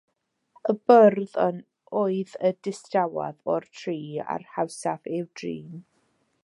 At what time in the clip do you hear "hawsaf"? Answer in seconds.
4.57-5.11